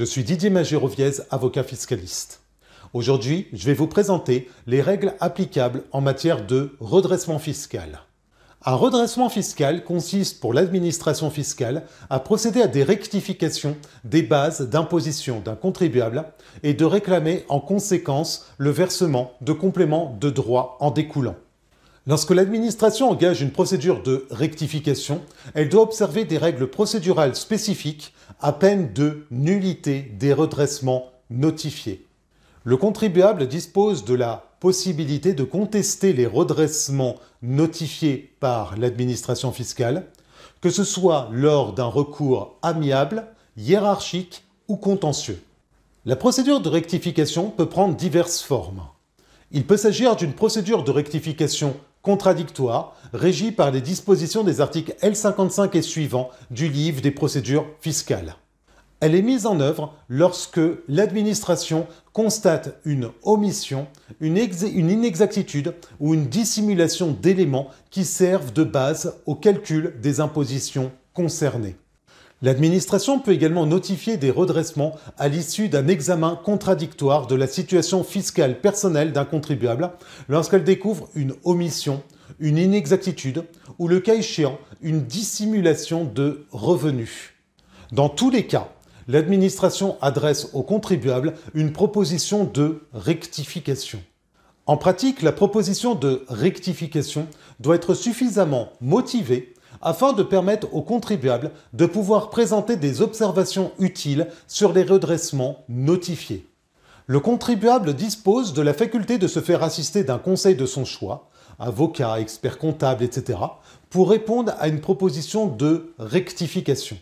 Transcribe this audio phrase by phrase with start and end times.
[0.00, 2.40] Je suis Didier Magéroviez, avocat fiscaliste.
[2.94, 8.00] Aujourd'hui, je vais vous présenter les règles applicables en matière de redressement fiscal.
[8.64, 15.40] Un redressement fiscal consiste pour l'administration fiscale à procéder à des rectifications des bases d'imposition
[15.40, 16.24] d'un contribuable
[16.62, 21.36] et de réclamer en conséquence le versement de compléments de droits en découlant.
[22.10, 25.20] Lorsque l'administration engage une procédure de rectification,
[25.54, 32.04] elle doit observer des règles procédurales spécifiques à peine de nullité des redressements notifiés.
[32.64, 40.06] Le contribuable dispose de la possibilité de contester les redressements notifiés par l'administration fiscale,
[40.60, 43.24] que ce soit lors d'un recours amiable,
[43.56, 45.40] hiérarchique ou contentieux.
[46.06, 48.82] La procédure de rectification peut prendre diverses formes.
[49.52, 55.76] Il peut s'agir d'une procédure de rectification contradictoire régie par les dispositions des articles L55
[55.76, 58.36] et suivants du livre des procédures fiscales.
[59.00, 63.86] Elle est mise en œuvre lorsque l'administration constate une omission,
[64.20, 70.92] une, une, inexactitude ou une dissimulation d'éléments qui servent de base au calcul des impositions
[71.14, 71.76] concernées.
[72.42, 78.62] L'administration peut également notifier des redressements à l'issue d'un examen contradictoire de la situation fiscale
[78.62, 79.90] personnelle d'un contribuable
[80.30, 82.02] lorsqu'elle découvre une omission,
[82.38, 83.44] une inexactitude
[83.78, 87.34] ou le cas échéant une dissimulation de revenus.
[87.92, 88.72] Dans tous les cas,
[89.06, 94.02] l'administration adresse au contribuable une proposition de rectification.
[94.64, 97.26] En pratique, la proposition de rectification
[97.58, 104.28] doit être suffisamment motivée afin de permettre aux contribuables de pouvoir présenter des observations utiles
[104.46, 106.46] sur les redressements notifiés.
[107.06, 111.28] Le contribuable dispose de la faculté de se faire assister d'un conseil de son choix,
[111.58, 113.38] avocat, expert comptable, etc.,
[113.90, 116.96] pour répondre à une proposition de rectification.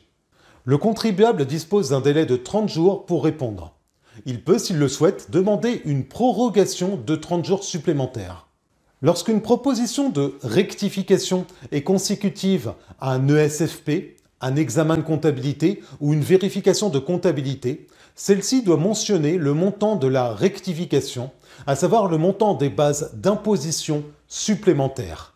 [0.64, 3.74] Le contribuable dispose d'un délai de 30 jours pour répondre.
[4.26, 8.47] Il peut, s'il le souhaite, demander une prorogation de 30 jours supplémentaires.
[9.00, 16.20] Lorsqu'une proposition de rectification est consécutive à un ESFP, un examen de comptabilité ou une
[16.20, 17.86] vérification de comptabilité,
[18.16, 21.30] celle-ci doit mentionner le montant de la rectification,
[21.68, 25.34] à savoir le montant des bases d'imposition supplémentaires.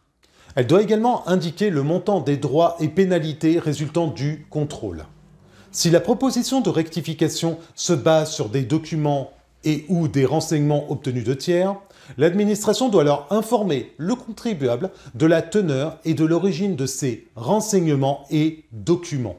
[0.56, 5.04] Elle doit également indiquer le montant des droits et pénalités résultant du contrôle.
[5.70, 9.30] Si la proposition de rectification se base sur des documents
[9.62, 11.76] et ou des renseignements obtenus de tiers,
[12.18, 18.24] l'administration doit alors informer le contribuable de la teneur et de l'origine de ces renseignements
[18.30, 19.38] et documents.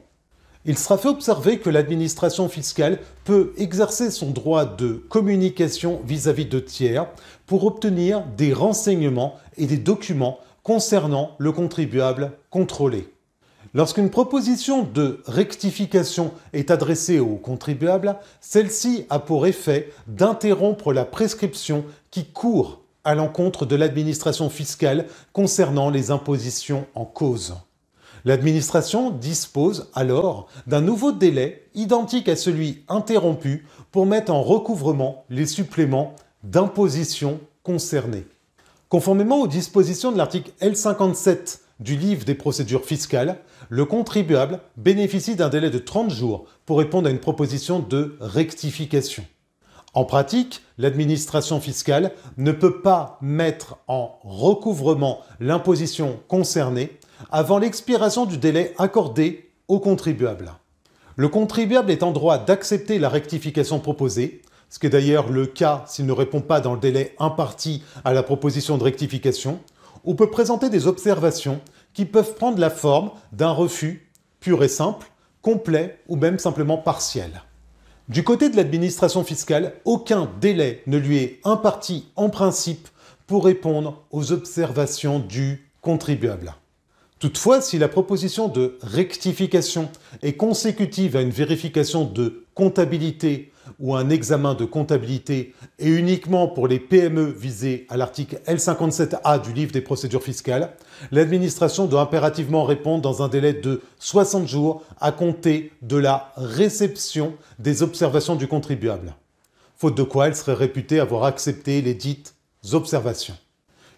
[0.66, 6.48] Il sera fait observer que l'administration fiscale peut exercer son droit de communication vis-à-vis -vis
[6.48, 7.06] de tiers
[7.46, 13.06] pour obtenir des renseignements et des documents concernant le contribuable contrôlé.
[13.76, 21.84] Lorsqu'une proposition de rectification est adressée au contribuable, celle-ci a pour effet d'interrompre la prescription
[22.14, 27.56] qui court à l'encontre de l'administration fiscale concernant les impositions en cause.
[28.24, 35.44] L'administration dispose alors d'un nouveau délai identique à celui interrompu pour mettre en recouvrement les
[35.44, 36.14] suppléments
[36.44, 38.26] d'imposition concernés.
[38.88, 45.48] Conformément aux dispositions de l'article L57 du livre des procédures fiscales, le contribuable bénéficie d'un
[45.48, 49.24] délai de 30 jours pour répondre à une proposition de rectification.
[49.94, 56.98] En pratique, l'administration fiscale ne peut pas mettre en recouvrement l'imposition concernée
[57.30, 60.52] avant l'expiration du délai accordé au contribuable.
[61.14, 65.84] Le contribuable est en droit d'accepter la rectification proposée, ce qui est d'ailleurs le cas
[65.86, 69.60] s'il ne répond pas dans le délai imparti à la proposition de rectification,
[70.02, 71.60] ou peut présenter des observations
[71.92, 74.10] qui peuvent prendre la forme d'un refus
[74.40, 75.06] pur et simple,
[75.40, 77.42] complet ou même simplement partiel.
[78.10, 82.88] Du côté de l'administration fiscale, aucun délai ne lui est imparti en principe
[83.26, 86.54] pour répondre aux observations du contribuable.
[87.18, 89.88] Toutefois, si la proposition de rectification
[90.22, 96.68] est consécutive à une vérification de comptabilité ou un examen de comptabilité et uniquement pour
[96.68, 100.74] les PME visées à l'article L57A du livre des procédures fiscales,
[101.12, 107.34] l'administration doit impérativement répondre dans un délai de 60 jours à compter de la réception
[107.58, 109.14] des observations du contribuable,
[109.76, 112.34] faute de quoi elle serait réputée avoir accepté les dites
[112.72, 113.34] observations.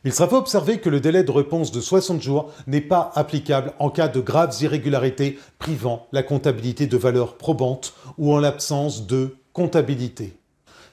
[0.07, 3.73] Il sera fait observer que le délai de réponse de 60 jours n'est pas applicable
[3.81, 9.35] en cas de graves irrégularités privant la comptabilité de valeur probante ou en l'absence de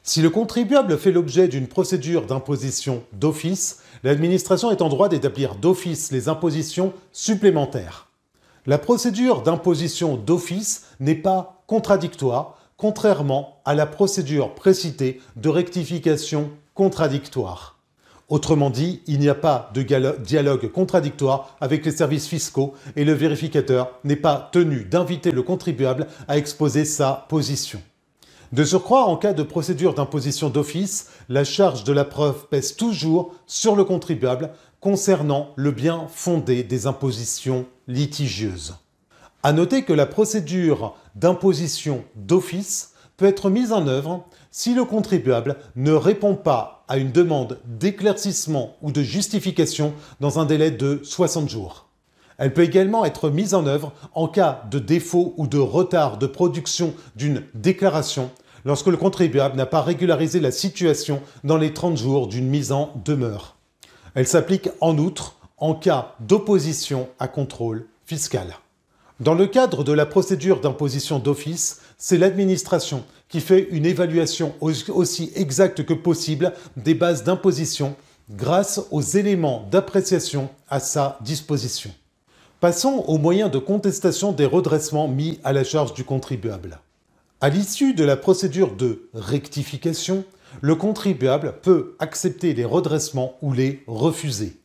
[0.04, 6.12] Si le contribuable fait l'objet d'une procédure d'imposition d'office, l'administration est en droit d'établir d'office
[6.12, 8.08] les impositions supplémentaires.
[8.66, 17.80] La procédure d'imposition d'office n'est pas contradictoire, contrairement à la procédure précitée de rectification contradictoire.
[18.30, 23.14] Autrement dit, il n'y a pas de dialogue contradictoire avec les services fiscaux et le
[23.14, 27.82] vérificateur n'est pas tenu d'inviter le contribuable à exposer sa position.
[28.54, 33.34] De surcroît, en cas de procédure d'imposition d'office, la charge de la preuve pèse toujours
[33.48, 38.76] sur le contribuable concernant le bien fondé des impositions litigieuses.
[39.42, 45.56] À noter que la procédure d'imposition d'office peut être mise en œuvre si le contribuable
[45.76, 51.50] ne répond pas à une demande d'éclaircissement ou de justification dans un délai de 60
[51.50, 51.88] jours.
[52.38, 56.28] Elle peut également être mise en œuvre en cas de défaut ou de retard de
[56.28, 58.30] production d'une déclaration
[58.66, 62.92] lorsque le contribuable n'a pas régularisé la situation dans les 30 jours d'une mise en
[63.04, 63.56] demeure.
[64.16, 68.58] Elle s'applique en outre en cas d'opposition à contrôle fiscal.
[69.20, 75.32] Dans le cadre de la procédure d'imposition d'office, c'est l'administration qui fait une évaluation aussi
[75.36, 77.96] exacte que possible des bases d'imposition
[78.30, 81.92] grâce aux éléments d'appréciation à sa disposition.
[82.60, 86.80] Passons aux moyens de contestation des redressements mis à la charge du contribuable.
[87.44, 90.24] À l'issue de la procédure de rectification,
[90.62, 94.62] le contribuable peut accepter les redressements ou les refuser.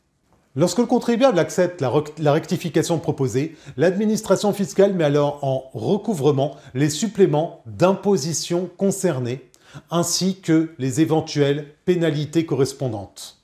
[0.55, 7.63] Lorsque le contribuable accepte la, rectification proposée, l'administration fiscale met alors en recouvrement les suppléments
[7.65, 9.49] d'imposition concernés,
[9.91, 13.41] ainsi que les éventuelles pénalités correspondantes.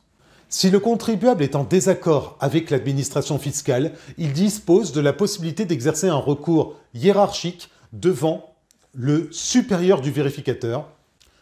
[0.47, 6.07] Si le contribuable est en désaccord avec l'administration fiscale, il dispose de la possibilité d'exercer
[6.07, 8.54] un recours hiérarchique devant
[8.95, 10.89] le supérieur du vérificateur,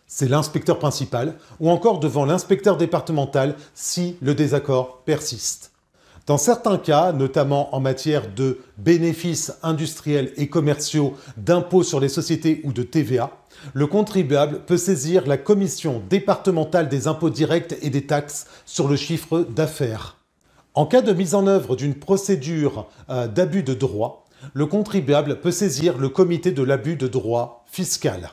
[0.07, 5.71] c'est l'inspecteur principal, ou encore devant l'inspecteur départemental si le désaccord persiste.
[6.25, 12.61] Dans certains cas, notamment en matière de bénéfices industriels et commerciaux, d'impôts sur les sociétés
[12.63, 13.31] ou de TVA,
[13.73, 18.95] le contribuable peut saisir la commission départementale des impôts directs et des taxes sur le
[18.95, 20.17] chiffre d'affaires.
[20.75, 24.22] En cas de mise en œuvre d'une procédure euh, d'abus de droit,
[24.53, 28.31] le contribuable peut saisir le comité de l'abus de droit fiscal.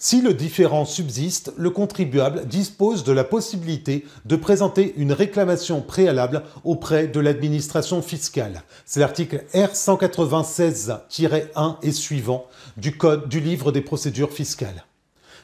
[0.00, 6.44] Si le différend subsiste, le contribuable dispose de la possibilité de présenter une réclamation préalable
[6.62, 8.62] auprès de l'administration fiscale.
[8.86, 12.46] C'est l'article R196-1 et suivant
[12.76, 14.84] du Code du livre des procédures fiscales.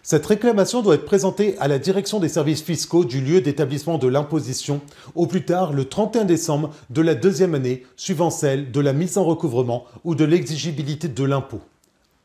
[0.07, 4.07] Cette réclamation doit être présentée à la direction des services fiscaux du lieu d'établissement de
[4.07, 4.83] l'imposition
[5.15, 9.17] au plus tard le 31 décembre de la deuxième année suivant celle de la mise
[9.17, 11.63] en recouvrement ou de l'exigibilité de l'impôt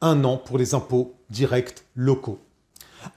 [0.02, 2.40] un an pour les impôts directs locaux.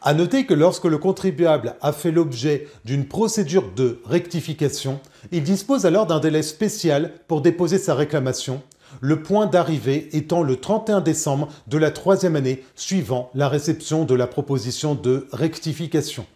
[0.01, 5.01] À noter que lorsque le contribuable a fait l'objet d'une procédure de rectification,
[5.33, 8.63] il dispose alors d'un délai spécial pour déposer sa réclamation,
[9.01, 14.15] le point d'arrivée étant le 31 décembre de la troisième année suivant la réception de
[14.15, 16.27] la proposition de rectification.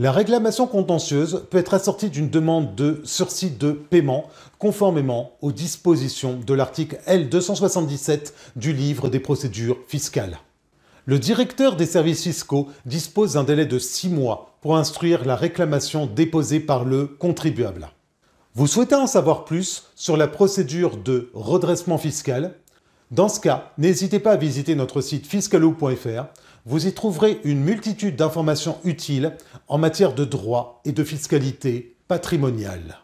[0.00, 6.38] La réclamation contentieuse peut être assortie d'une demande de sursis de paiement conformément aux dispositions
[6.38, 10.38] de l'article L277 du livre des procédures fiscales.
[11.04, 16.06] Le directeur des services fiscaux dispose d'un délai de 6 mois pour instruire la réclamation
[16.06, 17.88] déposée par le contribuable.
[18.58, 22.56] Vous souhaitez en savoir plus sur la procédure de redressement fiscal?
[23.12, 26.24] Dans ce cas, n'hésitez pas à visiter notre site fiscalo.fr
[26.66, 29.36] vous y trouverez une multitude d'informations utiles
[29.68, 32.98] en matière de droit et de fiscalité patrimoniale.